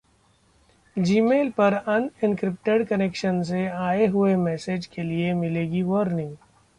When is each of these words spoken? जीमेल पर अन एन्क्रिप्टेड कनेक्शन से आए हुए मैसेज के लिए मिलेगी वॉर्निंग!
जीमेल 0.95 1.49
पर 1.57 1.73
अन 1.73 2.09
एन्क्रिप्टेड 2.23 2.85
कनेक्शन 2.87 3.41
से 3.51 3.65
आए 3.67 4.07
हुए 4.07 4.35
मैसेज 4.37 4.85
के 4.87 5.03
लिए 5.03 5.33
मिलेगी 5.35 5.83
वॉर्निंग! 5.83 6.35